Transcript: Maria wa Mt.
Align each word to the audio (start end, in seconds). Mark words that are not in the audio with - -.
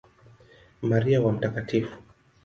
Maria 0.89 1.21
wa 1.21 1.31
Mt. 1.31 1.69